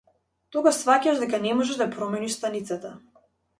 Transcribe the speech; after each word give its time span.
Тогаш 0.55 0.79
сфаќаш 0.83 1.21
дека 1.25 1.41
не 1.45 1.53
можеш 1.61 1.83
да 1.83 1.89
ја 1.89 1.93
промениш 1.99 2.37
станицата. 2.41 2.97